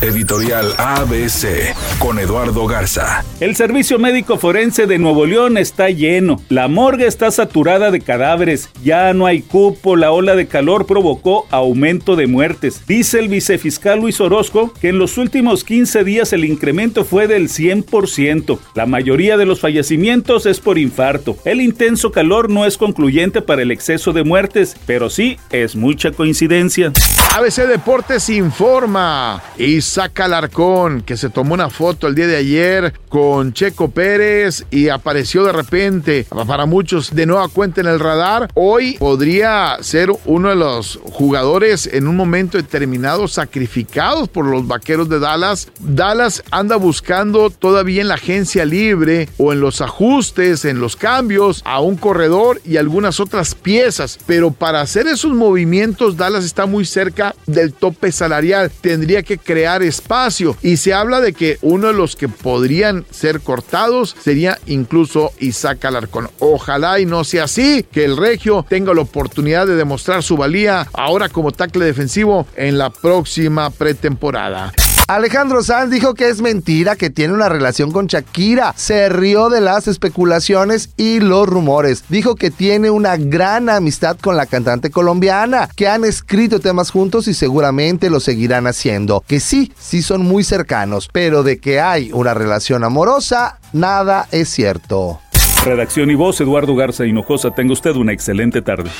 [0.00, 3.24] Editorial ABC con Eduardo Garza.
[3.38, 6.40] El Servicio Médico Forense de Nuevo León está lleno.
[6.48, 8.70] La morgue está saturada de cadáveres.
[8.82, 9.94] Ya no hay cupo.
[9.94, 12.84] La ola de calor provocó aumento de muertes.
[12.86, 17.48] Dice el vicefiscal Luis Orozco que en los últimos 15 días el incremento fue del
[17.48, 18.58] 100%.
[18.74, 21.38] La mayoría de los fallecimientos es por infarto.
[21.46, 26.10] El intenso calor no es concluyente para el exceso de muertes, pero sí es mucha
[26.10, 26.92] coincidencia.
[27.34, 29.42] ABC Deportes informa.
[29.56, 34.90] Isaac Alarcón, que se tomó una foto el día de ayer con Checo Pérez y
[34.90, 38.50] apareció de repente, para muchos, de nueva cuenta en el radar.
[38.52, 45.08] Hoy podría ser uno de los jugadores en un momento determinado sacrificados por los vaqueros
[45.08, 45.68] de Dallas.
[45.80, 51.62] Dallas anda buscando todavía en la agencia libre o en los ajustes, en los cambios,
[51.64, 54.18] a un corredor y algunas otras piezas.
[54.26, 58.70] Pero para hacer esos movimientos, Dallas está muy cerca del tope salarial.
[58.82, 63.40] Tendría que crear espacio y se habla de que uno de los que podrían ser
[63.40, 66.28] cortados sería incluso Isaac Alarcón.
[66.38, 70.88] Ojalá y no sea así, que el Regio tenga la oportunidad de demostrar su valía
[70.92, 74.72] ahora como tackle defensivo en la próxima pretemporada.
[75.08, 78.72] Alejandro Sanz dijo que es mentira que tiene una relación con Shakira.
[78.76, 82.04] Se rió de las especulaciones y los rumores.
[82.08, 87.26] Dijo que tiene una gran amistad con la cantante colombiana, que han escrito temas juntos
[87.28, 89.24] y seguramente lo seguirán haciendo.
[89.26, 94.48] Que sí, sí son muy cercanos, pero de que hay una relación amorosa, nada es
[94.48, 95.20] cierto.
[95.64, 97.50] Redacción y voz, Eduardo Garza Hinojosa.
[97.50, 98.90] Tenga usted una excelente tarde.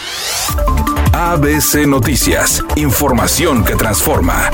[1.12, 4.50] ABC Noticias, información que transforma.